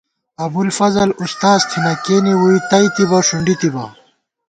ابُوالفضل 0.45 1.09
اُستاذ 1.23 1.59
تھنہ 1.71 1.93
کېنے 2.03 2.33
ووئی 2.39 2.57
تئیتِبہ 2.69 3.19
ݭُنڈی 3.27 3.55
تِبہ 3.59 3.85